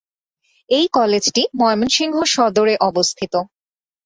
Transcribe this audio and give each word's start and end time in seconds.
এই 0.69 0.85
কলেজটি 0.93 1.41
ময়মনসিংহ 1.59 2.15
সদরে 2.33 2.73
অবস্থিত। 2.89 3.33